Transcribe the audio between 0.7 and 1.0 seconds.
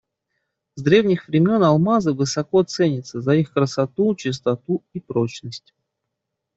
С